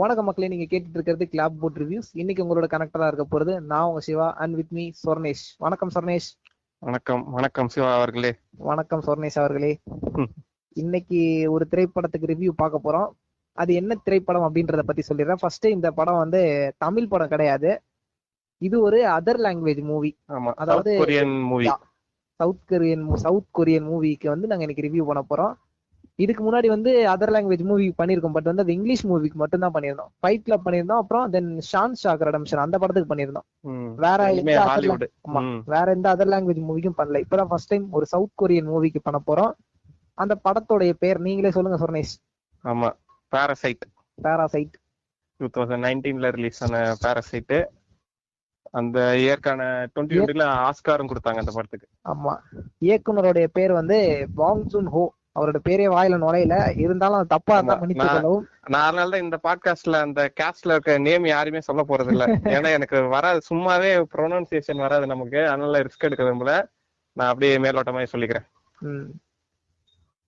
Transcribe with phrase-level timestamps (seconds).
[0.00, 4.00] வணக்கம் மக்களே நீங்க கேட்டுட்டு இருக்கிறது கிளாப் போட் ரிவ்யூஸ் இன்னைக்கு உங்களோட கனெக்டரா இருக்க போறது நான் உங்க
[4.00, 6.28] Siva and with me Swarnesh வணக்கம் சொர்ணேஷ்
[6.78, 8.34] வணக்கம் வணக்கம் சிவா அவர்களே.
[8.50, 9.78] வணக்கம் சொர்ணேஷ் அவர்களே.
[10.68, 13.08] இன்னைக்கு ஒரு திரைப்படத்துக்கு ரிவ்யூ பார்க்க போறோம்.
[13.52, 15.36] அது என்ன திரைப்படம் அப்படின்றத பத்தி சொல்லிடுறேன்.
[15.40, 17.82] ஃபர்ஸ்ட் இந்த படம் வந்து தமிழ் படம் கிடையாது.
[18.58, 21.66] இது ஒரு அதர் லாங்குவேஜ் மூவி ஆமா அதாவது- movie.
[22.36, 25.69] South Korean South Korean மூவிக்கு வந்து நாங்க இன்னைக்கு ரிவ்யூ பண்ண போறோம்.
[26.24, 30.10] இதுக்கு முன்னாடி வந்து அதர் லாங்குவேஜ் மூவி பண்ணியிருக்கோம் பட் வந்து அது இங்கிலீஷ் மூவிக்கு மட்டும் தான் பண்ணியிருந்தோம்.
[30.20, 33.46] ஃபைட் கிளப் பண்ணியிருந்தோம் அப்புறம் தென் ஷான் ஷாக் ரெடம்ஷன் அந்த படத்துக்கு பண்ணியிருந்தோம்.
[34.04, 34.56] வேற எந்த.
[35.74, 37.22] வேற எந்த அதர் லாங்குவேஜ் மூவிக்கும் பண்ணல.
[37.24, 39.52] இப்பதான் ஃபர்ஸ்ட் டைம் ஒரு சவுத் கொரியன் மூவிக்கு பண்ண போறோம்.
[40.22, 42.14] அந்த படத்தோடைய பேர் நீங்களே சொல்லுங்க சொர்ணேஷ்.
[42.64, 42.88] ஆமா
[43.32, 43.84] பாரசைட்
[44.18, 44.74] பாராசைட்
[45.40, 47.54] டூ தௌசண்ட் நைன்டீன்ல ரிலீஸ் ஆன பாரசைட்
[48.78, 49.60] அந்த இயற்கான
[49.92, 51.86] டுவெண்ட்டி டுவெண்ட்டில ஆஸ்காரும் கொடுத்தாங்க அந்த படத்துக்கு.
[52.12, 52.34] ஆமா
[52.86, 53.98] இயக்குனருடைய பேர் வந்து
[54.40, 55.02] பாங் ஜுன் ஹோ
[55.36, 56.54] அவரோட பேரே வாயில நுழையல.
[56.78, 61.60] இருந்தாலும் அது தப்பா இருந்தா மன்னித்து நான்- அதனால தான் இந்த பாட்காஸ்ட்ல அந்த கேஸ்ட்ல இருக்க நேம் யாருமே
[61.60, 62.24] சொல்ல போறது இல்ல.
[62.56, 63.40] ஏன்னா எனக்கு வராது.
[63.50, 65.48] சும்மாவே ப்ரொனவுன்சியேஷன் வராது நமக்கு.
[65.48, 66.54] அதனால ரிஸ்க் எடுக்க விரும்பல.
[67.16, 68.46] நான் அப்படியே மேலோட்டமாவே சொல்லிக்கிறேன்.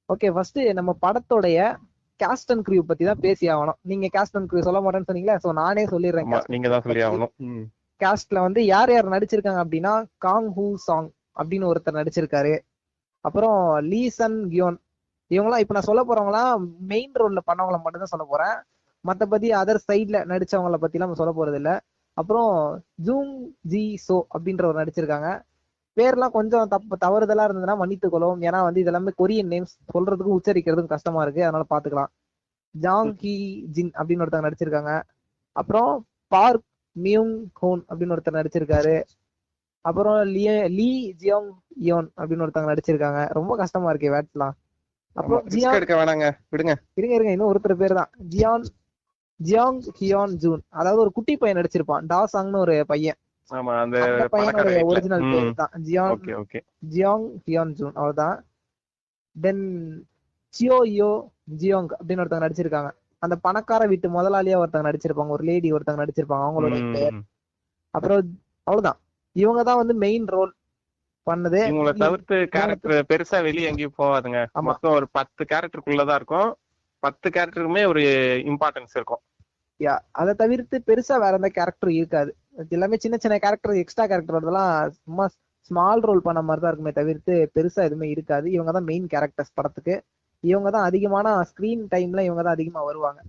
[0.09, 1.59] ஓகே ஃபர்ஸ்ட் நம்ம படத்தோடைய
[2.21, 3.79] காஸ்ட் அண்ட் கிரியூ பத்தி தான் பேசி ஆகணும்.
[3.83, 7.33] நீங்க காஸ்ட் அண்ட் கிரியூ சொல்ல மாட்டேன்னு சொன்னீங்களா சோ நானே சொல்லிடுறேன் நீங்க தான் சொல்லி ஆகணும்.
[8.01, 12.55] காஸ்ட்ல வந்து யார் யார் நடிச்சிருக்காங்க அப்படின்னா காங் ஹூ சாங் அப்படின்னு ஒருத்தர் நடிச்சிருக்காரு.
[13.25, 14.79] அப்புறம் லீ சன் கியோன்
[15.35, 18.57] இவங்களாம் இப்ப நான் சொல்ல போறவங்களாம் மெயின் ரோல்ல பண்ணவங்கள மட்டும் தான் சொல்ல போறேன்.
[19.05, 21.71] மத்தபடி அதர் சைட்ல நடிச்சவங்கள பத்தி எல்லாம் சொல்ல போறது இல்ல
[22.17, 22.51] அப்புறம்
[23.07, 23.33] ஜூங்
[23.73, 25.29] ஜி சோ அப்படின்றவர் நடிச்சிருக்காங்க.
[25.97, 31.23] பேர்லாம் கொஞ்சம் தப்பு தவறுதலா இருந்ததுன்னா மன்னித்துக் கொள்ளவும் ஏன்னா வந்து இதெல்லாமே கொரியன் நேம்ஸ் சொல்றதுக்கும் உச்சரிக்கிறதுக்கும் கஷ்டமா
[31.23, 31.43] இருக்கு.
[31.45, 32.11] அதனால பாத்துக்கலாம்.
[32.75, 33.35] ஜாங் கி
[33.77, 34.93] ஜின் அப்படின்னு ஒருத்தங்க நடிச்சிருக்காங்க.
[35.57, 35.91] அப்புறம்
[36.33, 38.97] பார்க் மியூங் ஹோன் அப்படின்னு ஒருத்தர் நடிச்சிருக்காரு.
[39.85, 40.91] அப்புறம் லிய லீ
[41.23, 41.51] ஜியோங்
[41.91, 43.21] யோன் அப்படின்னு ஒருத்தவங்க நடிச்சிருக்காங்க.
[43.39, 44.55] ரொம்ப கஷ்டமா இருக்கு வேட்ஸ்லாம்
[45.17, 46.27] அப்புறம் ஜியாங் எடுக்க வேணாங்க.
[46.53, 46.75] விடுங்க.
[46.99, 48.11] இருங்க இருங்க இன்னும் ஒருத்தர் பேர் தான்.
[48.35, 48.65] ஜியான்
[49.41, 50.63] ஜியாங் ஹியான் ஜூன்.
[50.81, 52.07] அதாவது ஒரு குட்டி பையன் நடிச்சிருப்பான்.
[52.13, 53.19] டாசாங்னு ஒரு பையன்.
[53.51, 53.97] ஆமா அந்த
[54.91, 55.73] ஒரிஜினல் பேர் தான்.
[55.87, 56.61] ஜியான் ஓகே ஓகே.
[56.95, 57.95] ஜியாங் ஹியான் ஜூன்.
[58.03, 58.37] அவர்தான்
[59.37, 59.65] தென்
[60.55, 61.11] சியோ யோ
[61.61, 62.91] ஜியோங் அப்படின்னு ஒருத்தவங்க நடிச்சிருக்காங்க.
[63.23, 65.35] அந்த பணக்கார வீட்டு முதலாளியா ஒருத்தவங்க நடிச்சிருப்பாங்க.
[65.37, 66.47] ஒரு லேடி ஒருத்தவங்க நடிச்சிருப்பாங்க.
[66.47, 67.17] அவங்களோட பேர்.
[67.95, 68.21] அப்புறம்
[68.67, 68.99] அவ்வளவுதான்.
[69.37, 70.53] இவங்க தான் வந்து மெயின் ரோல்
[71.27, 71.61] பண்ணது.
[71.71, 74.41] இவங்களை தவிர்த்து கேரக்டர் பெருசா வெளிய எங்கேயும் போகாதுங்க.
[74.69, 76.51] மொத்தம் ஒரு பத்து கேரக்டருக்குள்ளதான் இருக்கும்.
[77.03, 78.03] பத்து கேரக்டருக்குமே ஒரு
[78.53, 79.23] இம்பார்ட்டன்ஸ் இருக்கும்.
[79.81, 82.31] யா அதை தவிர்த்து பெருசா வேற எந்த கேரக்டரும் இருக்காது.
[82.77, 85.25] எல்லாமே சின்ன சின்ன கேரக்டர் எக்ஸ்ட்ரா கேரக்டர் வரதெல்லாம் சும்மா
[85.71, 88.47] ஸ்மால் ரோல் பண்ண மாதிரி தான் இருக்குமே தவிர்த்து பெருசா எதுவுமே இருக்காது.
[88.57, 89.95] இவங்க தான் மெயின் கேரக்டர்ஸ் படத்துக்கு.
[90.45, 93.21] இவங்க தான் அதிகமான ஸ்கிரீன் டைம்ல இவங்க தான் அதிகமா வருவாங்க.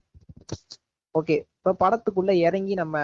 [1.15, 2.97] ஓகே இப்ப படத்துக்குள்ள இறங்கி நம்ம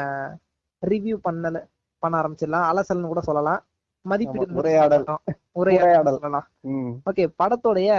[0.84, 1.58] ரிவ்யூ பண்ணல
[2.04, 2.68] பண்ண ஆரம்பிச்சிடலாம்.
[2.72, 3.62] அலசல்னு கூட சொல்லலாம்.
[4.12, 5.06] மதிப்பீடு உரையாடல்.
[5.62, 6.20] உரையாடல்.
[7.10, 7.92] ஓகே படத்தோடைய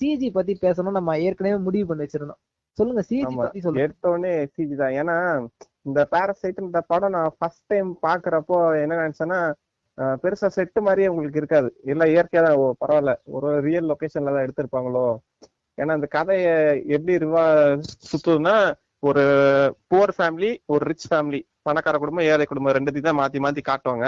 [0.00, 2.40] சிஜி பத்தி பேசணும் நம்ம ஏற்கனவே முடிவு பண்ணி வச்சிருந்தோம்.
[2.78, 3.34] சொல்லுங்க சிஜி.
[3.42, 3.84] பத்தி சொல்லுங்க.
[3.86, 4.94] எடுத்த உடனே சிஜி தான்.
[5.00, 5.16] ஏன்னா
[5.88, 9.40] இந்த பாரசைட் இந்த படம் நான் ஃபர்ஸ்ட் டைம் பாக்குறப்போ என்ன நினைச்சேன்னா
[10.22, 11.68] பெருசா செட்டு மாதிரியே உங்களுக்கு இருக்காது.
[11.92, 13.12] எல்லாம் இயற்கையா தான் பரவாயில்ல.
[13.36, 15.06] ஒரு ரியல் லொகேஷன்ல தான் எடுத்திருப்பாங்களோ.
[15.78, 16.46] ஏன்னா இந்த கதைய
[16.94, 17.44] எப்படி ரிவா
[18.10, 18.54] சுத்துதுன்னா
[19.08, 19.22] ஒரு
[19.90, 24.06] புவர் ஃபேமிலி ஒரு ரிச் ஃபேமிலி பணக்கார குடும்பம் ஏழை குடும்பம் ரெண்டுத்தையும் தான் மாத்தி மாத்தி காட்டுவாங்க.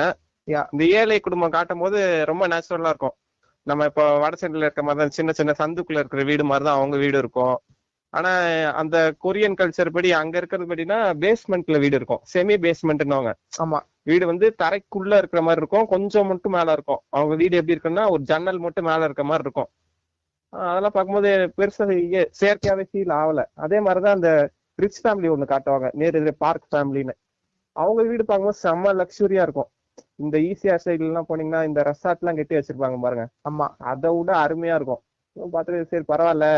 [0.49, 1.99] இந்த ஏழை குடும்பம் காட்டும் போது
[2.31, 3.15] ரொம்ப நேச்சுரலா இருக்கும்.
[3.66, 6.97] நம்ம இப்போ வட சைடுல இருக்க மாதிரி தான் சின்ன சின்ன சந்துக்குள்ள இருக்கிற வீடு மாதிரி தான் அவங்க
[6.97, 7.55] வீடு இருக்கும்.
[8.12, 8.31] ஆனா
[8.81, 12.21] அந்த கொரியன் கல்ச்சர் படி அங்க இருக்கிறது படினா பேஸ்மெண்ட்ல வீடு இருக்கும்.
[12.34, 13.31] செமி பேஸ்மெண்ட்னுவாங்க
[13.62, 13.78] ஆமா.
[14.03, 15.87] வீடு வந்து தரைக்குள்ள இருக்கிற மாதிரி இருக்கும்.
[15.87, 17.00] கொஞ்சம் மட்டும் மேல இருக்கும்.
[17.16, 19.71] அவங்க வீடு எப்படி இருக்குன்னா ஒரு ஜன்னல் மட்டும் மேல இருக்க மாதிரி இருக்கும்.
[20.53, 21.84] அதெல்லாம் பார்க்கும்போது பெருசா
[22.41, 23.43] செயற்கையாவே ஃபீல் ஆகல.
[23.65, 24.31] அதே மாதிரிதான் அந்த
[24.78, 25.88] ரிச் ஃபேமிலி ஒண்ணு காட்டுவாங்க.
[26.00, 27.15] நேரு பார்க் ஃபேமிலின்னு
[27.76, 29.71] அவங்க வீடு பார்க்கும்போது செம்ம லக்ஸுரியா இருக்கும்.
[30.19, 33.25] இந்த ஈசிஆர் சைடுல எல்லாம் போனீங்கன்னா இந்த ரெசார்ட் எல்லாம் கட்டி வச்சிருப்பாங்க பாருங்க.
[33.48, 33.66] ஆமா.
[33.92, 35.02] அதை விட அருமையா இருக்கும்.
[35.55, 36.49] பார்த்துட்டு சரி பரவாயில்ல.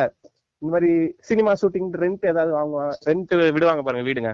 [0.63, 0.91] இந்த மாதிரி
[1.29, 4.31] சினிமா ஷூட்டிங் ரெண்ட் ஏதாவது வாங்குவாங்க ரெண்ட் விடுவாங்க பாருங்க வீடுங்க.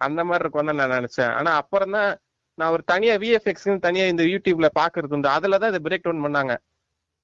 [0.00, 1.32] அந்த மாதிரி இருக்கும் தான் நான் நினைச்சேன்.
[1.38, 2.10] ஆனா அப்புறம் தான்
[2.58, 5.28] நான் ஒரு தனியா விஎஃப்எக்ஸ் தனியா இந்த யூடியூப்ல பாக்குறது உண்டு.
[5.36, 6.54] அதுல தான் இதை பிரேக் டவுன் பண்ணாங்க.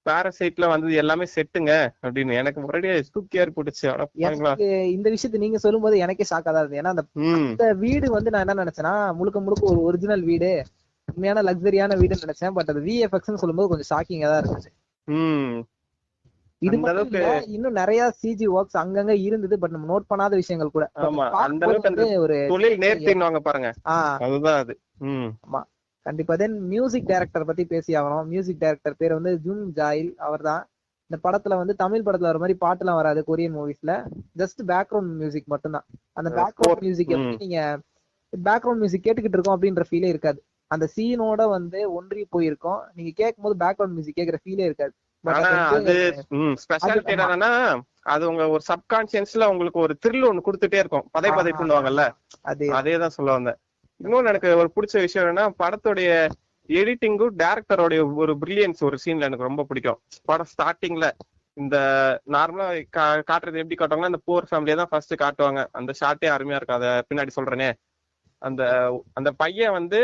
[0.07, 1.73] பாரசைட்ல வந்தது எல்லாமே செட்டுங்க
[2.05, 2.33] அப்படின்னு.
[2.33, 3.87] எனக்கு முன்னாடியே தூக்கி ஏறி போட்டுச்சு.
[4.95, 7.05] இந்த விஷயத்தை நீங்க சொல்லும்போது எனக்கே ஷாக்கா தான் ஏன்னா அந்த
[7.85, 10.51] வீடு வந்து நான் என்ன நினைச்சேன்னா முழுக்க முழுக்க ஒரு ஒரிஜினல் வீடு
[11.09, 12.55] உண்மையான லக்ஸரியான வீடுன்னு நினைச்சேன்.
[12.59, 14.71] பட் அது விஎஃப்எக்ஸ் சொல்லும்போது கொஞ்சம் ஷாக்கிங்கா தான் இருந்துச்சு
[16.63, 17.21] இது இல்ல
[17.55, 19.55] இன்னும் நிறைய சிஜி ஒர்க்ஸ் அங்கங்க இருந்தது.
[19.59, 20.85] பட் நம்ம நோட் பண்ணாத விஷயங்கள் கூட.
[21.07, 23.71] ஆமா, அந்த அளவுக்கு ஒரு தொழில் நேர்த்தின்னுவாங்க பாருங்க.
[24.27, 24.75] அதுதான் அது.
[25.07, 25.31] ம்.
[26.07, 26.37] கண்டிப்பா.
[26.37, 28.27] தென் மியூசிக் டைரக்டர் பத்தி பேசி ஆகணும்.
[28.27, 30.67] மியூசிக் டைரக்டர் பேர் வந்து ஜுன் ஜாயில் அவர்தான்.
[31.11, 33.93] இந்த படத்துல வந்து தமிழ் படத்துல வர மாதிரி பாட்டுலாம் வராது கொரியன் மூவிஸ்ல
[34.39, 35.85] ஜஸ்ட் பேக்ரவுண்ட் மியூசிக் மட்டும்தான்.
[36.13, 36.81] அந்த பேக்ரவுண்ட்.
[36.81, 37.37] மியூசிக் ம்.
[37.39, 37.81] நீங்க
[38.45, 40.45] பேக்ரவுண்ட் மியூசிக் கேட்டுக்கிட்டு இருக்கோம் அப்படின்ற ஃபீலே இருக்காது.
[40.67, 42.81] அந்த சீனோட வந்து ஒன்றி போயிருக்கோம்.
[42.95, 44.93] நீங்க கேட்கும்போது பேக்ரவுண்ட் மியூசிக் கேட்குற ஃபீலே இருக்காது.
[45.25, 46.15] அது
[46.63, 51.09] ஸ்பெஷாலிட்டி என்னன்னா அது உங்க ஒரு சப்கான்சியஸ்ல உங்களுக்கு ஒரு த்ரில் ஒண்ணு கொடுத்துட்டே இருக்கும்.
[51.11, 52.11] பதை பதை பண்ணுவாங்கல்ல
[52.43, 53.59] அது அதே தான் சொல்ல வந்தேன்.
[54.05, 56.11] இன்னொன்னு எனக்கு ஒரு பிடிச்ச விஷயம் என்னன்னா படத்துடைய
[56.69, 59.99] எடிட்டிங்கும் டேரக்டரோடைய ஒரு பிரில்லியன்ஸ் ஒரு சீன்ல எனக்கு ரொம்ப பிடிக்கும்.
[60.31, 61.07] படம் ஸ்டார்டிங்ல
[61.57, 61.77] இந்த
[62.35, 62.67] நார்மலா
[63.31, 65.63] காட்டுறது எப்படி காட்டுவாங்கன்னா இந்த போர் ஃபேமிலியை தான் ஃபர்ஸ்ட் காட்டுவாங்க.
[65.79, 66.79] அந்த ஷார்ட்டே அருமையா இருக்கும்.
[66.81, 67.71] அதை பின்னாடி சொல்றேனே.
[68.43, 68.63] அந்த
[69.19, 70.01] அந்த பையன் வந்து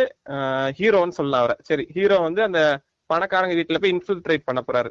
[0.79, 1.57] ஹீரோன்னு சொல்லலாம் அவரை.
[1.69, 2.61] சரி ஹீரோ வந்து அந்த
[3.11, 4.91] பணக்காரங்க வீட்டுல போய் இன்ஃபில்ட்ரேட் பண்ண போறாரு.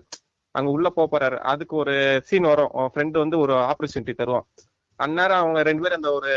[0.55, 1.37] அங்க உள்ள போக போறாரு.
[1.51, 1.95] அதுக்கு ஒரு
[2.29, 2.71] சீன் வரும்.
[2.93, 4.47] ஃப்ரெண்டு வந்து ஒரு ஆப்பர்ச்சுனிட்டி தருவான்.
[4.99, 6.31] அந்நேரம் அவங்க ரெண்டு பேரும் அந்த ஒரு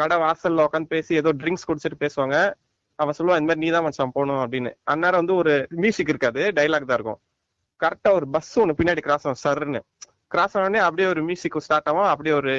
[0.00, 2.36] கடை வாசல்ல உட்காந்து பேசி ஏதோ ட்ரிங்க்ஸ் குடிச்சிட்டு பேசுவாங்க.
[2.98, 4.70] அவன் சொல்லுவான் இந்த மாதிரி நீதான் மச்சான் போகணும் அப்படின்னு.
[4.92, 5.52] அந்நேரம் வந்து ஒரு
[5.82, 7.20] மியூசிக் இருக்காது டைலாக் தான் இருக்கும்.
[7.80, 9.80] கரெக்டா ஒரு பஸ் ஒண்ணு பின்னாடி கிராஸ் ஆகும் சர்ன்னு
[10.32, 12.52] கிராஸ் ஆனோடனே அப்படியே ஒரு மியூசிக் ஸ்டார்ட் ஆகும் அப்படியே ஒரு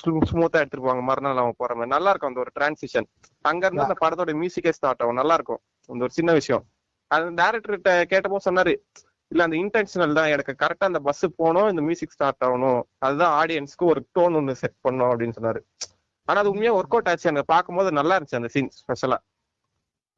[0.00, 1.92] ஸ்மூத்தா எடுத்துட்டு போவாங்க மறுநாள் அவன் போற மாதிரி.
[1.94, 3.06] நல்லா இருக்கும் அந்த ஒரு டிரான்சிஷன்
[3.50, 5.60] அங்க இருந்து அந்த படத்தோட மியூசிக்கே ஸ்டார்ட் ஆகும் நல்லா இருக்கும்.
[5.92, 6.64] அந்த ஒரு சின்ன விஷயம்.
[7.10, 8.74] அது டேரக்டர்கிட்ட கேட்டப்போ சொன்னாரு
[9.32, 10.30] இல்ல அந்த இன்டென்ஷனல் தான்.
[10.34, 12.80] எனக்கு கரெக்டா அந்த பஸ் போகணும் இந்த மியூசிக் ஸ்டார்ட் ஆகணும்.
[13.06, 15.62] அதுதான் ஆடியன்ஸ்க்கு ஒரு டோன் ஒன்னு செட் பண்ணும் அப்படின்னு சொன்னாரு.
[16.28, 17.28] ஆனா அது உண்மையா ஒர்க் அவுட் ஆச்சு.
[17.30, 19.18] எனக்கு பார்க்கும்போது நல்லா இருந்துச்சு அந்த சீன் ஸ்பெஷலா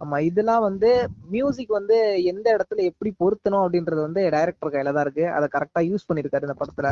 [0.01, 0.91] ஆமா இதெல்லாம் வந்து
[1.33, 1.97] மியூசிக் வந்து
[2.31, 5.25] எந்த இடத்துல எப்படி பொருத்தணும் அப்படின்றது வந்து டைரக்டர் கையில தான் இருக்கு.
[5.37, 6.91] அதை கரெக்டா யூஸ் பண்ணிருக்காரு இந்த படத்துல.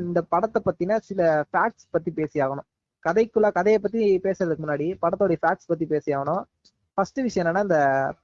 [0.00, 1.20] இந்த படத்தை பத்தின சில
[1.50, 2.68] ஃபேக்ட்ஸ் பத்தி பேசி ஆகணும்
[3.04, 6.42] கதைக்குள்ள கதையை பத்தி பேசுறதுக்கு முன்னாடி படத்தோட ஃபேக்ட்ஸ் பத்தி பேசி ஆகணும்
[6.98, 7.78] ஃபர்ஸ்ட் விஷயம் என்னன்னா இந்த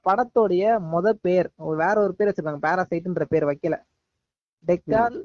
[0.07, 1.47] படத்தோடைய முத பேர்
[1.81, 3.75] வேற ஒரு பேர் வச்சிருக்காங்க பாராசைட்ன்ற பேர் வைக்கல.
[4.65, 5.17] டெக்கால்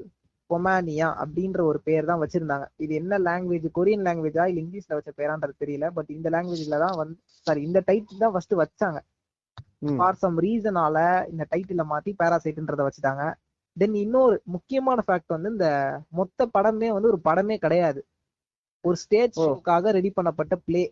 [0.49, 2.65] பொமானியா அப்படின்ற ஒரு பேர் தான் வச்சிருந்தாங்க.
[2.79, 5.87] இது என்ன லாங்குவேஜ் கொரியன் லாங்குவேஜா இல்ல இங்கிலீஷ்ல வச்ச பேரான்றது தெரியல.
[5.97, 7.15] பட் இந்த லாங்குவேஜ்ல தான் வந்து
[7.47, 8.99] சாரி இந்த டைட்டில் தான் ஃபர்ஸ்ட் வச்சாங்க.
[9.91, 10.97] ஃபார் சம் ரீசனால
[11.31, 13.23] இந்த டைட்டில மாத்தி பாராசைட்ன்றத வச்சுட்டாங்க.
[13.77, 15.69] தென் இன்னொரு முக்கியமான ஃபேக்ட் வந்து இந்த
[16.19, 18.01] மொத்த படமே வந்து ஒரு படமே கிடையாது.
[18.83, 19.45] ஒரு ஸ்டேஜ் ஓ.
[19.45, 20.83] ஷோக்காக ரெடி பண்ணப்பட்ட பிளே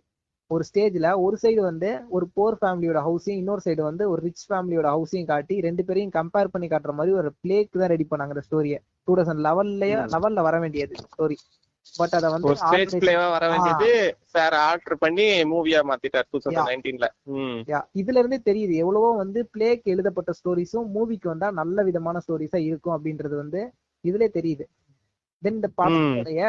[0.52, 4.88] ஒரு ஸ்டேஜ்ல ஒரு சைடு வந்து ஒரு போர் ஃபேமிலியோட ஹவுஸையும் இன்னொரு சைடு வந்து ஒரு ரிச் ஃபேமிலியோட
[4.96, 8.80] ஹவுஸையும் காட்டி ரெண்டு பேரையும் கம்பேர் பண்ணி காட்டுற மாதிரி ஒரு பிளேக்கு தான் ரெடி பண்ணாங்க இந்த ஸ்டோரியை
[9.08, 10.10] டூ தௌசண்ட் லெவன்லயே ம்.
[10.14, 10.96] லெவல்ல வர வேண்டியது.
[11.06, 11.38] ஸ்டோரி
[11.96, 13.90] பட் அத வந்து ஸ்டேஜ் பிளேவா வர வேண்டியது
[14.34, 17.08] சார் ஆல்டர் பண்ணி மூவியா மாத்திட்டார் டூ தௌசண்ட் நைன்டீன்ல
[17.68, 18.74] Yeah, இதுல இருந்தே தெரியுது.
[18.84, 23.62] எவ்வளவோ வந்து பிளேக்கு எழுதப்பட்ட ஸ்டோரிஸும் மூவிக்கு வந்தா நல்ல விதமான ஸ்டோரிஸா இருக்கும் அப்படின்றது வந்து
[24.04, 24.66] இதுலயே தெரியுது.
[25.44, 26.42] தென் இந்த படத்துடைய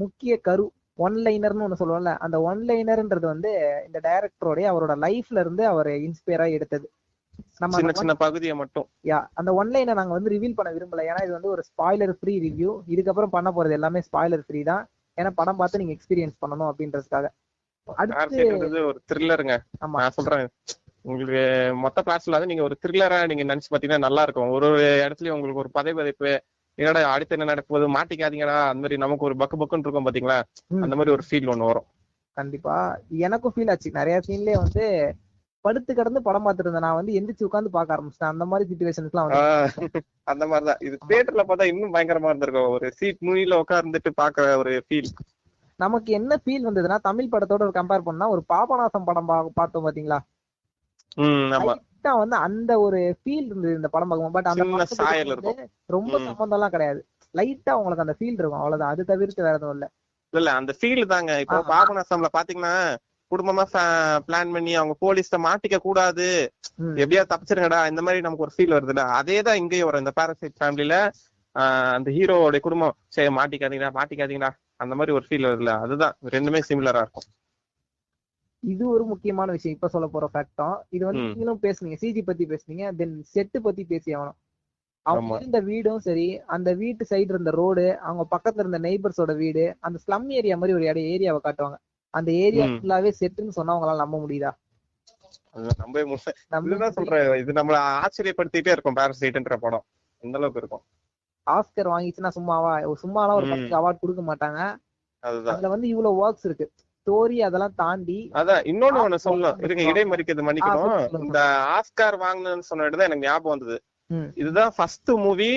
[0.00, 0.64] முக்கிய கரு
[0.98, 3.50] ஒன் லைனர்னு ஒண்ணு சொல்லுவோம்ல அந்த ஒன் லைனர்ன்றது வந்து
[3.86, 6.86] இந்த டைரக்டரோடைய அவரோட லைஃப்ல இருந்து அவர் இன்ஸ்பயரா எடுத்தது.
[7.62, 8.86] நம்ம சின்ன சின்ன பகுதியை மட்டும்.
[9.10, 11.04] யா அந்த ஒன் லைனை நாங்க வந்து ரிவீல் பண்ண விரும்பல.
[11.10, 14.84] ஏன்னா இது வந்து ஒரு ஸ்பாய்லர் ஃப்ரீ ரிவ்யூ இதுக்கப்புறம் பண்ண போறது எல்லாமே ஸ்பாய்லர் ஃப்ரீ தான்.
[15.18, 17.28] ஏன்னா படம் பார்த்து நீங்க எக்ஸ்பீரியன்ஸ் பண்ணணும் அப்படின்றதுக்காக.
[17.88, 18.42] அடுத்து
[18.90, 19.54] ஒரு த்ரில்லருங்க
[19.84, 19.98] ஆமா.
[20.02, 20.46] நான் சொல்றேன்.
[21.04, 21.42] உங்களுக்கு
[21.84, 24.52] மொத்த கிளாஸ்ல வந்து நீங்க ஒரு த்ரில்லரா நீங்க நினைச்சு பாத்தீங்கன்னா நல்லா இருக்கும்.
[24.56, 26.32] ஒரு ஒரு இடத்துலயும் உங்களுக்கு ஒரு பதை பதைப்பு
[26.78, 28.58] என்னடா அடுத்து என்ன நடக்க போகுது மாட்டிக்காதீங்கடா.
[28.68, 30.38] அந்த மாதிரி நமக்கு ஒரு பக்கு பக்குன்னு இருக்கும் பாத்தீங்களா.
[30.84, 31.86] அந்த மாதிரி ஒரு ஃபீல் ஒண்ணு வரும்.
[32.36, 32.76] கண்டிப்பா.
[33.26, 33.90] எனக்கும் ஃபீல் ஆச்சு.
[33.98, 34.84] நிறைய சீன்லயே வந்து
[35.64, 36.80] படுத்து கிடந்து படம் பார்த்துட்டு இருந்தேன்.
[36.80, 38.32] நான் வந்து எந்திரிச்சு உட்காந்து பார்க்க ஆரம்பிச்சிட்டேன்.
[38.32, 39.30] அந்த மாதிரி சுச்சுவேஷன்ஸ்லாம்
[40.26, 40.80] அந்த மாதிரிதான்.
[40.80, 42.70] இது தியேட்டர்ல பார்த்தா இன்னும் பயங்கரமா இருந்திருக்கும்.
[42.70, 45.10] ஒரு சீட் நுனியில உட்கார்ந்துட்டு பாக்குற ஒரு ஃபீல்
[45.80, 50.18] நமக்கு என்ன ஃபீல் வந்ததுன்னா தமிழ் படத்தோட கம்பேர் பண்ணா ஒரு பாபநாசம் படம் பார்த்தோம் பாத்தீங்களா?
[51.16, 51.72] ம் ஆமா.
[51.72, 54.36] லைட்டா வந்து அந்த ஒரு ஃபீல் இருந்தது இந்த படம் பார்க்கும்போது.
[54.38, 54.64] பட் அந்த
[55.88, 56.18] ரொம்ப.
[56.18, 57.00] சம்பந்தம் எல்லாம் கிடையாது.
[57.34, 58.60] லைட்டா உங்களுக்கு அந்த ஃபீல் இருக்கும்.
[58.60, 58.92] அவ்வளவுதான்.
[58.92, 59.86] அது தவிர்த்து வேற எதுவும் இல்ல.
[60.32, 61.32] இல்ல அந்த ஃபீல் தாங்க.
[61.40, 61.58] இப்போ.
[61.70, 62.74] பாபநாசம்ல பாத்தீங்கன்னா
[63.32, 63.64] குடும்பமா
[64.26, 66.26] பிளான் பண்ணி அவங்க போலீஸ்ட மாட்டிக்க கூடாது.
[67.02, 67.80] எப்படியா தப்பிச்சிருங்கடா.
[67.92, 70.04] இந்த மாதிரி நமக்கு ஒரு ஃபீல் வருதுல்ல அதே தான் இங்கேயும் வரும்.
[70.04, 70.96] இந்த பாரசைட் ஃபேமிலில
[71.96, 72.94] அந்த ஹீரோவோட குடும்பம்.
[73.14, 74.50] சரி மாட்டிக்காதீங்கடா மாட்டிக்காதீங்கடா.
[74.82, 76.14] அந்த மாதிரி ஒரு ஃபீல் வருதுல்ல அதுதான்.
[76.34, 77.26] ரெண்டுமே சிமிலரா இருக்கும்.
[78.62, 79.76] இது ஒரு முக்கியமான விஷயம்.
[79.76, 81.22] இப்ப சொல்ல போற ஃபேக்டும் இது வந்து.
[81.28, 81.96] நீங்களும் பேசுனீங்க.
[82.02, 82.84] சிஜி பத்தி பேசுனீங்க.
[83.00, 84.38] தென் செட்டு பத்தி பேசி ஆகணும்.
[85.06, 85.38] அவங்க.
[85.40, 90.28] இருந்த வீடும் சரி அந்த வீட்டு சைடு இருந்த ரோடு அவங்க பக்கத்துல இருந்த நெய்பர்ஸோட வீடு அந்த ஸ்லம்
[90.40, 90.84] ஏரியா மாதிரி ஒரு
[91.14, 91.78] ஏரியாவை காட்டுவாங்க.
[92.14, 92.64] அந்த ஏரியா.
[92.64, 94.50] ஃபுல்லாவே செட்டுன்னு சொன்னா அவங்களால நம்ப முடியுதா?
[95.78, 96.88] நம்பவே முடியல.
[96.88, 97.34] சொல்றேன்.
[97.42, 98.96] இது நம்மள ஆச்சரியப்படுத்திட்டே இருக்கும்.
[98.96, 99.84] பாரசைட்ன்ற படம்.
[100.22, 100.84] அந்த அளவுக்கு இருக்கும்.
[101.46, 102.72] ஆஸ்கர் வாங்கிச்சுன்னா சும்மாவா?
[103.02, 103.48] சும்மாலாம் ஒரு.
[103.52, 104.60] பத்து அவார்ட் கொடுக்க மாட்டாங்க.
[105.22, 106.66] அதுல வந்து இவ்வளவு ஒர்க்ஸ் இருக்கு.
[107.00, 108.62] ஸ்டோரி அதெல்லாம் தாண்டி அதான்.
[108.70, 109.62] இன்னொன்னு ஒண்ணு சொல்லணும்.
[109.64, 111.22] இருங்க இடைமறிக்கிறது மன்னிக்கணும்.
[111.24, 111.40] இந்த
[111.76, 113.78] ஆஸ்கார் வாங்கினதுன்னு சொன்னதுதான் எனக்கு ஞாபகம் வந்தது.
[114.34, 115.52] இதுதான் first movie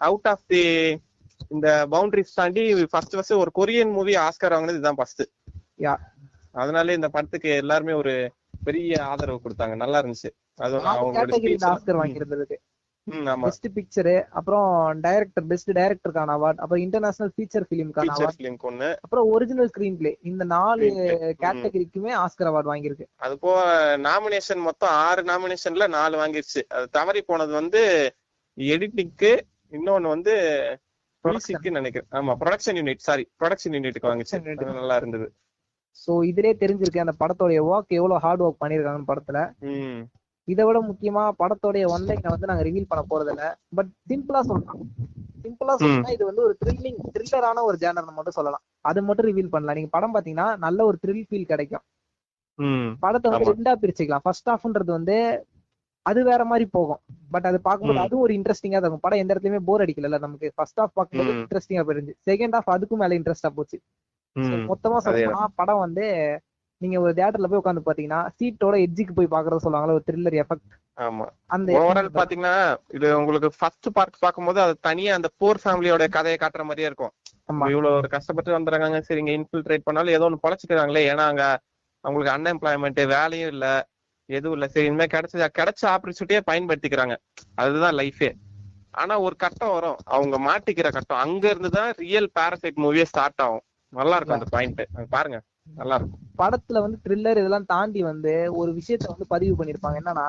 [0.00, 0.62] out of the
[1.48, 5.22] இந்த பவுண்டரிஸ் தாண்டி ஃபர்ஸ்ட் ஃபர்ஸ்ட் ஒரு கொரியன் மூவி ஆஸ்கார் வாங்கினது இதுதான் ஃபர்ஸ்ட்
[6.52, 8.14] அதனால இந்த படத்துக்கு எல்லாருமே ஒரு
[8.64, 9.76] பெரிய ஆதரவு கொடுத்தாங்க.
[9.76, 10.30] நல்லா இருந்துச்சு.
[10.56, 11.38] அது அவங்களோட
[11.70, 11.98] ஆஸ்கர்.
[12.00, 12.56] வாங்கியிருந்தது.
[13.42, 19.96] பெஸ்ட் பிக்சரு அப்புறம் டைரக்டர் பெஸ்ட் டைரக்டருக்கான அவார்ட் அப்புறம் இன்டர்நேஷனல் ஃபீச்சர் ஃபீச்சர் அவார்ட் அப்புறம் ஒரிஜினல் ஸ்கிரீன்
[19.96, 20.86] பிளே இந்த நாலு.
[21.42, 23.06] கேட்டகரிக்குமே ஆஸ்கர் அவார்ட் வாங்கியிருக்கு.
[23.16, 26.62] அது போக நாமினேஷன் மொத்தம் ஆறு நாமினேஷன்ல நாலு வாங்கிருச்சு.
[26.68, 27.82] அது தவறி போனது வந்து
[28.56, 29.32] எடிட்டிங்க்கு
[29.70, 30.34] இன்னொன்னு வந்து
[31.24, 32.08] நினைக்கிறேன்.
[32.10, 34.64] ஆமா ப்ரொடக்ஷன் யூனிட் சாரி ப்ரொடக்ஷன் யூனிட்டுக்கு வாங்கிச்சு.
[34.64, 35.32] நல்லா இருந்தது.
[35.98, 39.40] சோ இதுலயே தெரிஞ்சிருக்கு அந்த படத்தோட ஒர்க் எவ்வளவு ஹார்ட் ஒர்க் பண்ணிருக்காங்கன்னு படத்துல.
[40.48, 43.44] இதை விட முக்கியமா படத்தோடைய ஒன்லைனை வந்து நாங்க ரிவீல் பண்ண போறது இல்ல
[43.78, 44.80] பட் சிம்பிளா சொல்லலாம்.
[45.44, 48.64] சிம்பிளா சொல்லலாம் இது வந்து ஒரு த்ரில்லிங் த்ரில்லரான ஒரு ஜேனர்னு மட்டும் சொல்லலாம்.
[48.90, 49.78] அது மட்டும் ரிவீல் பண்ணலாம்.
[49.78, 51.84] நீங்க படம் பாத்தீங்கன்னா நல்ல ஒரு த்ரில் ஃபீல் கிடைக்கும்.
[53.02, 53.50] படத்தை வந்து.
[53.52, 54.24] ரெண்டா பிரிச்சுக்கலாம்.
[54.24, 55.16] ஃபர்ஸ்ட் ஹாஃப்ன்றது வந்து
[56.06, 57.00] அது வேற மாதிரி போகும்.
[57.32, 58.00] பட் அது பார்க்கும்போது.
[58.04, 59.04] அதுவும் ஒரு இன்ட்ரெஸ்டிங்கா இருக்கும்.
[59.06, 60.48] படம் எந்த இடத்துலயுமே போர் அடிக்கல நமக்கு.
[60.56, 61.32] ஃபர்ஸ்ட் ஹாஃப் பார்க்கும்போது.
[61.40, 63.78] இன்ட்ரெஸ்டிங்கா போயிருந்துச்சு செகண்ட் ஹாஃப் அதுக்கும் மேல இன்ட்ரெஸ்டா போச்சு.
[64.70, 64.98] மொத்தமா.
[65.06, 66.04] சொல்லணும்னா படம் வந்து
[66.80, 71.26] நீங்க ஒரு தியேட்டர்ல போய் உட்காந்து பாத்தீங்கன்னா சீட்டோட எட்ஜுக்கு போய் பாக்குறது சொல்லுவாங்கல்ல ஒரு த்ரில்லர் எஃபெக்ட் ஆமா.
[71.54, 72.54] அந்த ஓவரால் பாத்தீங்கன்னா
[72.96, 77.12] இது உங்களுக்கு ஃபர்ஸ்ட் பார்ட் பார்க்கும்போது அது தனியா அந்த போர் ஃபேமிலியோட கதையை காட்டுற மாதிரியே இருக்கும்.
[77.72, 81.44] இவ்வளவு ஒரு கஷ்டப்பட்டு வந்துடுறாங்க சரி இங்க இன்ஃபில்ட்ரேட் பண்ணாலும் ஏதோ ஒன்று பொழைச்சிக்கிறாங்களே ஏன்னா அங்க
[82.04, 83.66] அவங்களுக்கு அன்எம்ப்ளாய்மெண்ட் வேலையும் இல்ல
[84.28, 84.66] எதுவும் இல்ல.
[84.74, 87.14] சரி இனிமே கிடைச்ச கிடைச்ச ஆப்பர்ச்சுனிட்டியே பயன்படுத்திக்கிறாங்க.
[87.62, 88.30] அதுதான் லைஃபே
[89.00, 89.98] ஆனா ஒரு கட்டம் வரும்.
[90.14, 91.22] அவங்க மாட்டிக்கிற கட்டம்.
[91.24, 93.64] அங்க இருந்து தான் ரியல் பாரசைட் மூவியே ஸ்டார்ட் ஆகும்.
[93.92, 94.80] நல்லா இருக்கும் அந்த பாயிண்ட்
[95.10, 95.38] பாருங்க
[95.76, 100.28] நல்லா இருக்கும் படத்துல வந்து த்ரில்லர் இதெல்லாம் தாண்டி வந்து ஒரு விஷயத்த வந்து பதிவு பண்ணிருப்பாங்க என்னன்னா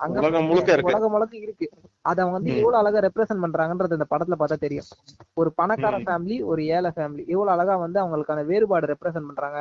[0.00, 0.88] அங்க உலகம் முழுக்க இருக்கு.
[0.88, 1.66] உலகம் முழுக்க இருக்கு.
[2.02, 2.52] அத அவங்க வந்து.
[2.56, 4.88] எவ்வளவு அழகா ரெப்ரசென்ட் பண்றாங்கன்றது இந்த படத்துல பார்த்தா தெரியும்.
[5.36, 5.96] ஒரு பணக்கார.
[6.04, 9.58] ஃபேமிலி ஒரு ஏழை ஃபேமிலி எவ்வளவு அழகா வந்து அவங்களுக்கான வேறுபாடு ரெப்ரசென்ட் பண்றாங்க.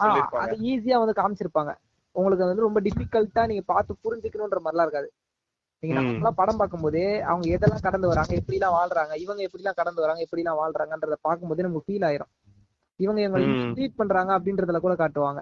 [0.00, 0.44] சொல்லியிருப்பாங்க.
[0.44, 1.72] அது ஈஸியா வந்து காமிச்சிருப்பாங்க.
[2.16, 5.08] உங்களுக்கு வந்து ரொம்ப டிஃபிகல்ட்டா நீங்க பார்த்து புரிஞ்சுக்கணுன்ற மாதிரிலாம் இருக்காது.
[5.84, 6.06] நீங்க ம்.
[6.08, 10.22] நம்மளாம் படம் பார்க்கும்போதே அவங்க எதெல்லாம் கடந்து வராங்க எப்படி எல்லாம் வாழ்றாங்க இவங்க எப்படி எல்லாம் கடந்து வராங்க
[10.24, 12.30] எப்படி எல்லாம் வாழ்றாங்கன்றத பார்க்கும்போதே நமக்கு ஃபீல் ஆயிரும்
[13.00, 13.72] இவங்க இவங்களை ம்.
[13.74, 15.40] ட்ரீட் பண்றாங்க அப்படின்றதுல கூட காட்டுவாங்க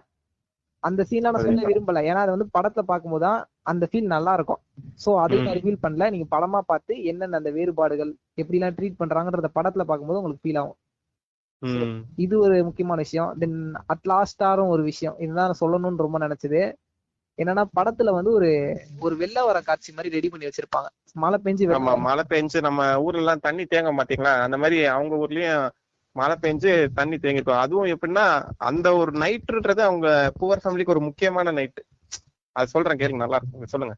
[0.83, 1.67] அந்த சீன்லாம் நான் சொல்ல.
[1.67, 4.61] விரும்பல ஏன்னா அது வந்து படத்துல பார்க்கும்போது தான் அந்த ஃபீல் நல்லா இருக்கும்
[5.03, 5.57] சோ அதையும் நான்.
[5.59, 10.45] ரிவீல் பண்ணல நீங்க படமா பார்த்து என்னென்ன அந்த வேறுபாடுகள் எப்படி எல்லாம் ட்ரீட் பண்றாங்கன்றத படத்துல பார்க்கும்போது உங்களுக்கு
[10.45, 10.79] ஃபீல் ஆகும்.
[12.19, 13.59] இது ஒரு முக்கியமான விஷயம் தென்
[13.93, 16.61] அட் லாஸ்டாரும் ஒரு விஷயம் இதுதான் சொல்லணும்னு ரொம்ப நினைச்சது
[17.39, 18.49] என்னன்னா படத்துல வந்து ஒரு
[19.05, 20.89] ஒரு வெள்ள வர காட்சி மாதிரி ரெடி பண்ணி வச்சிருப்பாங்க.
[21.23, 24.33] மழை பெஞ்சு ஆமா மழை பெஞ்சு நம்ம ஊர்ல எல்லாம் தண்ணி தேங்க மாட்டீங்களா?
[24.47, 25.65] அந்த மாதிரி அவங்க ஊர்லயும்
[26.17, 27.63] மழை பெஞ்சு தண்ணி தேங்கிருக்கும்.
[27.65, 28.27] அதுவும் எப்படின்னா
[28.71, 30.09] அந்த ஒரு நைட்டுன்றது அவங்க
[30.41, 31.83] புவர் ஃபேமிலிக்கு ஒரு முக்கியமான நைட்டு
[32.57, 33.73] அது சொல்றேன் கேளுங்க நல்லா இருக்கும்.
[33.75, 33.95] சொல்லுங்க.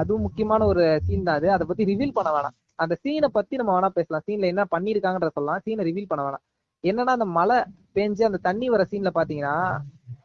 [0.00, 1.48] அதுவும் முக்கியமான ஒரு சீன் தான் அது.
[1.50, 2.56] அதை பத்தி ரிவீல் பண்ண வேணாம்.
[2.82, 4.24] அந்த சீனை பத்தி நம்ம வேணா பேசலாம்.
[4.26, 5.62] சீன்ல என்ன பண்ணிருக்காங்கன்ற சொல்லலாம்.
[5.66, 6.44] சீனை ரிவீல் பண்ண வேணாம்.
[6.84, 7.58] என்னன்னா அந்த மழை
[7.96, 9.56] பெஞ்சு அந்த தண்ணி வர சீன்ல பாத்தீங்கன்னா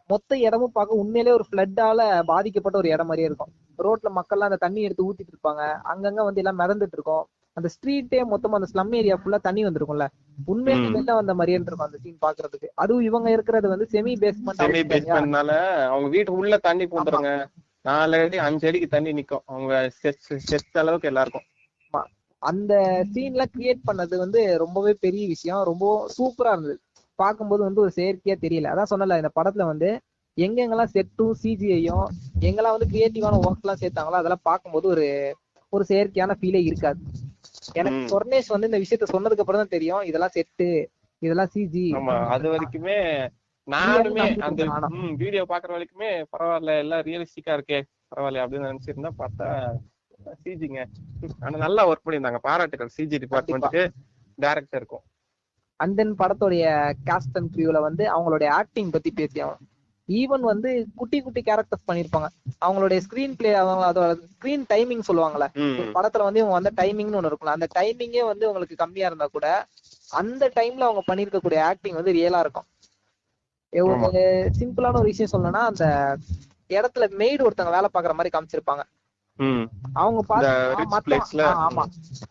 [0.09, 3.51] மொத்த இடமும் பார்க்க உண்மையிலே ஒரு ஃபிளட்டால பாதிக்கப்பட்ட ஒரு இடம் மாதிரியே இருக்கும்.
[3.85, 5.61] ரோட்ல மக்கள்லாம் அந்த தண்ணி எடுத்து ஊத்திட்டு இருப்பாங்க.
[5.91, 7.23] அங்கங்க வந்து எல்லாம் மிதந்துட்டு இருக்கும்.
[7.57, 10.05] அந்த ஸ்ட்ரீட்டே மொத்தமா அந்த ஸ்லம் ஏரியா ஃபுல்லா தண்ணி வந்திருக்கும்ல.
[10.45, 10.87] உண்மையிலே.
[10.95, 15.51] வெளில வந்த மாதிரியே இருக்கும் அந்த சீன் பாக்குறதுக்கு அதுவும் இவங்க இருக்கிறது வந்து செமி பேஸ்மெண்ட் செமி பேஸ்மெண்ட்னால
[15.87, 17.31] அவங்க வீட்டு உள்ள தண்ணி பூந்துருங்க.
[17.87, 19.43] நாலு அடி அஞ்சு அடிக்கு தண்ணி நிக்கும்.
[19.45, 19.73] அவங்க
[20.49, 21.47] செத்த அளவுக்கு எல்லாருக்கும்.
[22.41, 22.73] அந்த
[23.13, 25.63] சீன்ல கிரியேட் பண்ணது வந்து ரொம்பவே பெரிய விஷயம்.
[25.69, 25.85] ரொம்ப
[26.17, 26.77] சூப்பரா இருந்தது.
[27.19, 28.71] பார்க்கும்போது வந்து ஒரு செயற்கையா தெரியல.
[28.73, 29.89] அதான் சொன்னல இந்த படத்துல வந்து
[30.37, 32.05] எங்கெங்கெல்லாம் செட்டும் சிஜிஐயும்
[32.47, 35.05] எங்கெல்லாம் வந்து கிரியேட்டிவான ஒர்க் எல்லாம் சேர்த்தாங்களோ அதெல்லாம் பார்க்கும்போது ஒரு
[35.73, 36.99] ஒரு செயற்கையான ஃபீலே இருக்காது.
[37.75, 37.99] எனக்கு.
[38.11, 40.03] சொர்ணேஷ் வந்து இந்த விஷயத்த சொன்னதுக்கு அப்புறம் தான் தெரியும்.
[40.09, 40.69] இதெல்லாம் செட்டு
[41.21, 41.83] இதெல்லாம் சிஜி
[42.35, 42.97] அது வரைக்குமே
[43.67, 44.63] நானுமே அந்த.
[45.21, 47.79] வீடியோ பாக்குற வரைக்குமே பரவாயில்ல எல்லாம் ரியலிஸ்டிக்கா இருக்கே
[48.11, 49.47] பரவாயில்ல அப்படின்னு நினைச்சிருந்தா பார்த்தா
[50.43, 50.79] சிஜிங்க
[51.43, 52.41] ஆனா நல்லா ஒர்க் பண்ணியிருந்தாங்க.
[52.47, 53.83] பாராட்டுகள் சிஜி டிபார்ட்மெண்ட்டுக்கு
[54.37, 55.05] டேரக்டருக்கும்
[55.79, 56.63] அண்ட் தென் படத்துடைய
[57.09, 59.41] காஸ்ட் அண்ட் கிரியூல வந்து அவங்களுடைய ஆக்டிங் பத்தி பேசி
[60.09, 60.69] ஈவன் வந்து
[60.99, 62.27] குட்டி குட்டி கேரக்டர்ஸ் பண்ணிருப்பாங்க
[62.65, 65.47] அவங்களுடைய ஸ்கிரீன் பிளே அவங்க அதோட ஸ்கிரீன் டைமிங் சொல்லுவாங்கல்ல.
[65.95, 67.55] படத்துல வந்து இவங்க வந்த டைமிங்னு ஒண்ணு இருக்கும்ல.
[67.57, 69.47] அந்த டைமிங்கே வந்து உங்களுக்கு கம்மியா இருந்தா கூட
[70.11, 72.67] அந்த டைம்ல அவங்க பண்ணிருக்கக்கூடிய ஆக்டிங் வந்து ரியலா இருக்கும்.
[73.73, 74.21] ஒரு
[74.59, 75.85] சிம்பிளான ஒரு விஷயம் சொல்லணும்னா அந்த
[76.69, 78.83] இடத்துல மெய்டு ஒருத்தவங்க வேலை பாக்குற மாதிரி காமிச்சிருப்பாங்க.
[79.93, 80.21] அவங்க
[81.67, 81.83] ஆமா.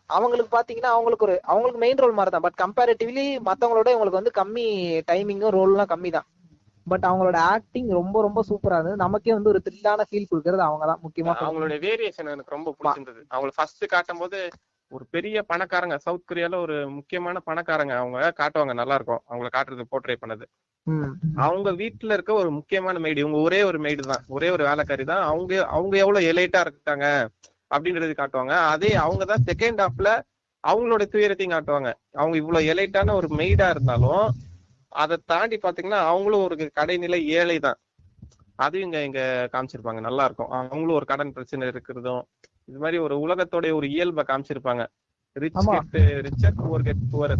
[0.07, 4.65] அவங்களுக்கு பாத்தீங்கன்னா அவங்களுக்கு ஒரு அவங்களுக்கு மெயின் ரோல் மாதிரி தான் பட் கம்பேரிட்டிவ்லி மத்தவங்களோட இவங்களுக்கு வந்து கம்மி
[5.07, 6.27] டைமிங்கும் ரோல்லாம் கம்மி தான்
[6.87, 8.95] பட் அவங்களோட ஆக்டிங் ரொம்ப ரொம்ப சூப்பரா இருந்தது.
[8.95, 11.47] நமக்கே வந்து ஒரு த்ரில்லான ஃபீல் கொடுக்கறது அவங்க தான் முக்கியமா சொல்லணும்.
[11.47, 13.21] அவங்களுடைய வேரியேஷன் எனக்கு ரொம்ப பிடிச்சிருந்தது.
[13.31, 14.39] அவங்கள ஃபர்ஸ்ட் காட்டும் போது
[14.91, 17.93] ஒரு பெரிய பணக்காரங்க சவுத் கொரியால ஒரு முக்கியமான பணக்காரங்க.
[18.01, 20.45] அவங்க காட்டுவாங்க நல்லா இருக்கும் அவங்கள காட்டுறது போர்ட்ரே பண்ணது.
[21.45, 24.23] அவங்க வீட்டுல இருக்க ஒரு முக்கியமான மெய்டு இவங்க ஒரே ஒரு மெய்டு தான்.
[24.35, 25.23] ஒரே ஒரு வேலைக்காரி தான்.
[25.31, 27.07] அவங்க அவங்க எவ்வளவு எலைட்டா இருக்காங்க
[27.71, 28.53] அப்படின்றது காட்டுவாங்க.
[28.73, 30.11] அதே அவங்க தான் செகண்ட் ஹாஃப்ல
[30.63, 31.89] அவங்களோட துயரத்தையும் காட்டுவாங்க.
[32.19, 34.25] அவங்க இவ்வளவு எலைட்டான ஒரு மெய்டா இருந்தாலும்
[34.91, 37.77] அதை தாண்டி பாத்தீங்கன்னா அவங்களும் ஒரு கடைநிலை ஏழை தான்.
[38.59, 39.21] அதையும் இங்க இங்க
[39.53, 40.01] காமிச்சிருப்பாங்க.
[40.07, 42.21] நல்லா இருக்கும் அவங்களும் ஒரு கடன் பிரச்சனை இருக்கிறதும்
[42.69, 44.83] இது மாதிரி ஒரு உலகத்தோட ஒரு இயல்பை காமிச்சிருப்பாங்க.
[45.35, 45.59] Rich.
[45.93, 47.35] Get richer poor get poor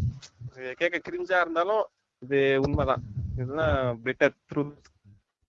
[0.79, 1.83] கேட்க கிரிஞ்சா இருந்தாலும்
[2.21, 3.03] இது உண்மைதான்.
[3.41, 4.87] இதுதான் பெட்டர் ட்ரூத்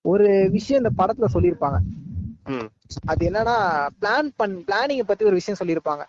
[0.05, 1.79] ஒரு விஷயம் இந்த படத்துல சொல்லியிருப்பாங்க.
[3.13, 3.57] அது என்னன்னா
[4.01, 6.05] பிளான் பண் பிளானிங் பத்தி ஒரு விஷயம் சொல்லியிருப்பாங்க.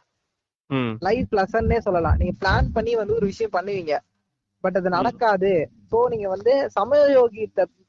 [1.07, 2.17] லைஃப் லெசன்னே சொல்லலாம்.
[2.19, 3.95] நீங்க பிளான் பண்ணி வந்து ஒரு விஷயம் பண்ணுவீங்க.
[4.63, 5.51] பட் அது நடக்காது.
[5.91, 7.43] சோ நீங்க வந்து சமயோகி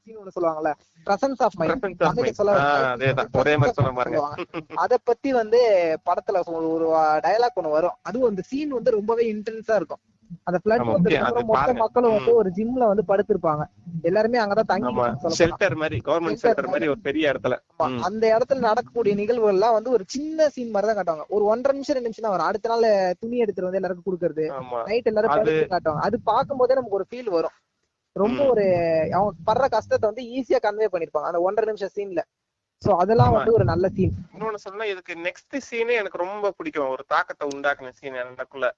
[0.07, 0.73] ஒண்ணு சொல்லுவாங்கல்ல
[1.05, 2.47] presence of Presence of mind mind.
[2.47, 3.37] ஆ, அதேதான்.
[3.37, 4.35] ஒரே மாதிரி சொன்ன பாருங்க.
[4.73, 5.59] அத பத்தி வந்து
[6.05, 7.91] படத்துல ஒரு- டயலாக் ஒண்ணு வரும்.
[8.01, 9.97] அதுவும் அந்த சீன் வந்து ரொம்பவே இன்டென்ஸா இருக்கும்.
[10.43, 11.09] அந்த பிளட் மொத்த.
[11.73, 12.35] மக்களும் வந்து.
[12.35, 13.65] ஒரு ஜிம்ல வந்து படுத்திருப்பாங்க.
[14.01, 15.15] எல்லாருமே அங்கதான் தங்கி ஆமா.
[15.15, 16.87] சொல்லலாம் ஷெல்டர் மாதிரி கவர்மெண்ட் Shelter ஷெல்டர் மாதிரி.
[16.87, 17.57] ஒரு பெரிய இடத்துல.
[18.01, 21.23] அந்த இடத்துல நடக்கக்கூடிய நிகழ்வுகள் எல்லாம் வந்து ஒரு சின்ன சீன் மாதிரி தான் காட்டுவாங்க.
[21.27, 22.45] ஒரு ஒன்றரை நிமிஷம் ரெண்டு நிமிஷம் தான் வரும்.
[22.45, 24.63] அடுத்த நாள் துணி எடுத்துட்டு வந்து எல்லாருக்கும் கொடுக்கறது.
[24.85, 25.31] நைட் எல்லாரும்
[25.69, 26.01] காட்டுவாங்க.
[26.01, 27.49] அது பார்க்கும்போதே நமக்கு ஒரு ஃபீல் வரும்.
[28.15, 28.39] ரொம்ப.
[28.51, 28.65] ஒரு
[29.15, 31.29] அவங்க படுற கஷ்டத்தை வந்து ஈஸியா கன்வே பண்ணிருப்பாங்க.
[31.31, 32.21] அந்த ஒன்றரை நிமிஷம் சீன்ல
[32.81, 33.35] சோ அதெல்லாம்.
[33.35, 36.91] வந்து ஒரு நல்ல சீன் இன்னொன்னு சொல்லணும் இதுக்கு நெக்ஸ்ட் சீனே எனக்கு ரொம்ப பிடிக்கும்.
[36.95, 38.69] ஒரு தாக்கத்தை உண்டாக்குன சீன் எனக்குள்ள.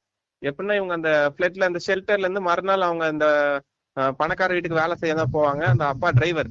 [0.42, 3.28] எப்படின்னா இவங்க அந்த பிளட்ல அந்த ஷெல்டர்ல இருந்து மறுநாள் அவங்க அந்த
[4.20, 5.64] பணக்கார வீட்டுக்கு வேலை செய்ய தான் போவாங்க.
[5.74, 6.50] அந்த அப்பா டிரைவர்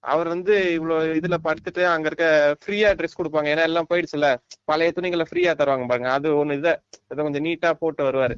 [0.00, 3.48] அவர் வந்து இவ்வளவு இதுல படுத்துட்டு அங்க இருக்க ஃப்ரீயா ட்ரெஸ் கொடுப்பாங்க.
[3.48, 6.12] ஏன்னா எல்லாம் போயிடுச்சுல பழைய துணிகளை ஃப்ரீயா தருவாங்க பாருங்க.
[6.12, 8.34] அது ஒண்ணு இதை இதை கொஞ்சம் நீட்டா போட்டு வருவாரு.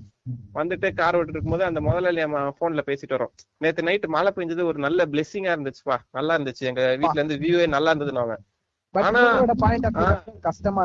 [0.55, 3.31] வந்துட்டு கார் ஓட்டிட்டு இருக்கும்போது அந்த முதலாளி போன்ல பேசிட்டு வரோம்.
[3.59, 5.97] நேத்து நைட் மழை பெஞ்சது ஒரு நல்ல பிளெஸ்ஸிங்கா இருந்துச்சுப்பா.
[6.11, 6.59] நல்லா இருந்துச்சு.
[6.59, 8.37] எங்க வீட்ல இருந்து வியூவே நல்லா இருந்ததுன்னு
[8.91, 9.39] பட் ஆனா-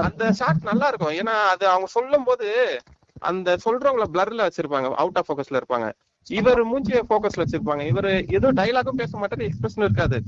[0.01, 1.13] அந்த ஷாட் நல்லா இருக்கும்.
[1.13, 2.79] ஏன்னா அது அவங்க சொல்லும் போது
[3.20, 4.94] அந்த சொல்றவங்கள பிளர்ல வச்சிருப்பாங்க.
[4.94, 5.91] அவுட் ஆஃப் ஃபோக்கஸ்ல இருப்பாங்க.
[6.27, 7.86] இவர் மூஞ்சிய ஃபோக்கஸ்ல வச்சிருப்பாங்க.
[7.86, 10.22] இவர் ஏதோ டைலாகும் பேச மாட்டாரு எக்ஸ்பிரஷனும் இருக்காது.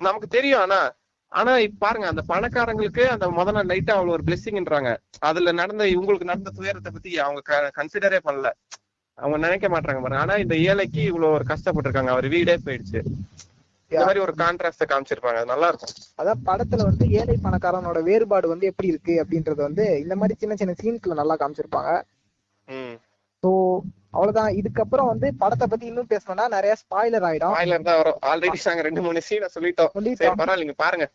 [0.00, 0.62] நமக்கு தெரியும்.
[0.66, 0.80] ஆனா
[1.32, 4.90] ஆனா இப்ப பாருங்க அந்த பணக்காரங்களுக்கு அந்த முத நாள் நைட்டா அவ்வளவு ஒரு பிளெஸிங்ன்றாங்க
[5.28, 7.40] அதுல நடந்த இவங்களுக்கு நடந்த துயரத்தை பத்தி அவங்க
[7.78, 8.48] கன்சிடரே பண்ணல.
[9.18, 10.22] அவங்க நினைக்க மாட்டாங்க பாருங்க.
[10.24, 12.12] ஆனா இந்த ஏழைக்கு இவ்வளவு ஒரு கஷ்டப்பட்டிருக்காங்க.
[12.14, 13.00] அவர் வீடே போயிடுச்சு.
[13.90, 15.38] இந்த மாதிரி ஒரு கான்ட்ராஸ்ட காமிச்சிருப்பாங்க.
[15.40, 15.94] அது நல்லா இருக்கும்.
[16.20, 20.74] அதான் படத்துல வந்து ஏழை பணக்காரனோட வேறுபாடு வந்து எப்படி இருக்கு அப்படின்றது வந்து இந்த மாதிரி சின்ன சின்ன
[20.82, 21.92] சீன்ஸ்ல நல்லா காமிச்சிருப்பாங்க.
[23.42, 23.50] சோ
[24.10, 24.54] அவ்வளவுதான்.
[24.54, 27.54] இதுக்கப்புறம் வந்து படத்தை பத்தி இன்னும் பேசணும்னா நிறைய ஸ்பாய்லர் ஆயிடும்.
[27.54, 28.18] ஸ்பாய்லர் தான் வரும்.
[28.26, 29.90] ஆல்ரெடி நாங்க ரெண்டு மூணு சீனை சொல்லிட்டோம்.
[29.92, 30.38] சரி சொல்லிட்டோம்.
[30.38, 31.10] பரவாயில்ல நீங்க பாருங்க.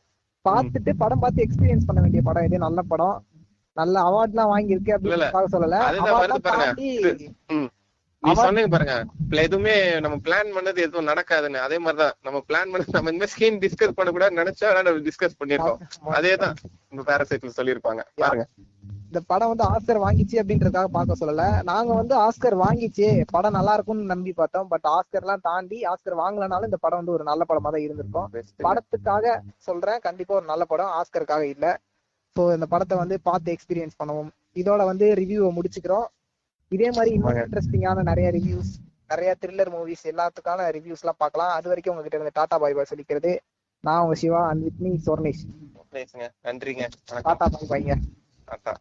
[0.50, 2.58] பார்த்துட்டு படம் பார்த்து எக்ஸ்பீரியன்ஸ் பண்ண வேண்டிய படம் இது.
[2.58, 3.26] நல்ல படம்.
[3.74, 5.30] நல்ல அவார்ட்லாம் வாங்கியிருக்கு இல்ல, அப்படின்னு இல்ல.
[5.30, 5.64] பார்க்க சொல்லல.
[5.64, 6.76] எல்லாம்.
[8.20, 9.06] நீ சொன்னீங்க பாருங்க.
[9.30, 11.60] எதுவுமே நம்ம பிளான் பண்ணது எதுவும் நடக்காதுன்னு.
[11.68, 12.14] அதே மாதிரிதான்.
[12.22, 16.56] நம்ம பிளான் பண்ணது நம்ம இந்த ஸ்கீம் டிஸ்கஸ் பண்ண கூட நினைச்சா நம்ம டிஸ்கஸ் பண்ணிருக்கோம் அதேதான்.
[16.90, 18.04] இந்த பேரசைட்ல சொல்லியிருப்பாங்க.
[18.16, 18.48] பாருங்க.
[19.16, 21.44] இந்த படம் வந்து ஆஸ்கர் வாங்கிச்சு அப்படின்றதுக்காக பார்க்க சொல்லல.
[21.70, 23.06] நாங்க வந்து ஆஸ்கர் வாங்கிச்சு.
[23.36, 24.68] படம் நல்லா இருக்கும்னு நம்பி பார்த்தோம்.
[24.72, 28.28] பட் ஆஸ்கர் எல்லாம் தாண்டி ஆஸ்கர் வாங்கலனாலும் இந்த படம் வந்து ஒரு நல்ல படமா தான் இருந்திருக்கும்.
[28.66, 29.36] படத்துக்காக
[29.68, 30.02] சொல்றேன்.
[30.08, 31.68] கண்டிப்பா ஒரு நல்ல படம் ஆஸ்கருக்காக இல்ல.
[32.36, 34.32] சோ இந்த படத்தை வந்து பார்த்து எக்ஸ்பீரியன்ஸ் பண்ணுவோம்.
[34.62, 36.08] இதோட வந்து ரிவ்யூவை முடிச்சுக்கிறோம்.
[36.72, 37.40] இதே மாதிரி இன்னும்.
[37.46, 38.74] இன்ட்ரெஸ்டிங்கான நிறைய ரிவ்யூஸ்
[39.14, 41.54] நிறைய த்ரில்லர் மூவிஸ் எல்லாத்துக்கான ரிவ்யூஸ் எல்லாம் பார்க்கலாம்.
[41.58, 43.34] அது வரைக்கும் உங்ககிட்ட இருந்து டாடா பாய் பாய் சொல்லிக்கிறது.
[43.84, 44.92] நான் உங்க சிவா அண்ட் வித் மீ
[45.98, 46.28] பேசுங்க.
[46.48, 46.86] நன்றிங்க.
[47.28, 47.96] டாடா பாய் பாய்ங்க.
[48.48, 48.80] Ah, tá.